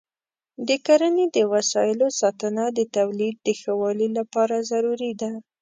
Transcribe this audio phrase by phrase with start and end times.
[0.67, 5.31] د کرنې د وسایلو ساتنه د تولید د ښه والي لپاره ضروري ده.